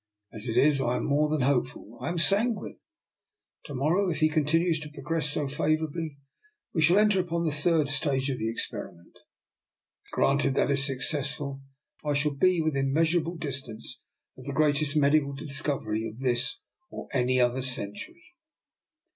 As 0.33 0.47
it 0.49 0.57
is, 0.57 0.81
I 0.81 0.95
am 0.95 1.05
more 1.05 1.29
than 1.29 1.41
hopeful, 1.41 1.99
I 2.01 2.09
am 2.09 2.17
sanguine. 2.17 2.79
To 3.65 3.75
morrow, 3.75 4.09
if 4.09 4.17
he 4.17 4.29
continues 4.29 4.79
to 4.79 4.89
progress 4.89 5.29
so 5.29 5.47
favourably, 5.47 6.17
we 6.73 6.81
shall 6.81 6.97
enter 6.97 7.19
upon 7.21 7.43
the 7.45 7.51
third 7.51 7.87
stage 7.87 8.27
of 8.31 8.39
the 8.39 8.51
experi 8.51 8.95
ment. 8.95 9.15
Granted 10.11 10.55
that 10.55 10.71
is 10.71 10.83
successful, 10.83 11.61
I 12.03 12.13
shall 12.13 12.33
be 12.33 12.61
within 12.63 12.91
measurable 12.91 13.37
distance 13.37 13.99
of 14.39 14.45
the 14.45 14.53
greatest 14.53 14.97
medical 14.97 15.35
discovery 15.35 16.07
of 16.07 16.17
this 16.17 16.59
or 16.89 17.07
any 17.13 17.39
other 17.39 17.61
cen 17.61 17.93
tury." 17.93 18.23